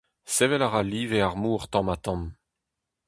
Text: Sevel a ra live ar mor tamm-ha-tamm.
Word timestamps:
Sevel 0.35 0.65
a 0.65 0.67
ra 0.69 0.81
live 0.91 1.17
ar 1.27 1.33
mor 1.41 1.63
tamm-ha-tamm. 1.71 2.23